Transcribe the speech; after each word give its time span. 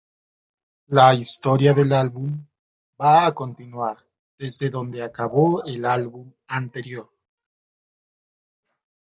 La 0.87 1.13
historia 1.17 1.73
del 1.79 1.93
álbum 1.93 2.31
va 3.03 3.27
a 3.27 3.33
continuar 3.35 3.97
desde 4.39 4.71
donde 4.71 5.03
acabó 5.03 5.63
el 5.63 5.85
álbum 5.85 6.33
anterior. 6.47 7.11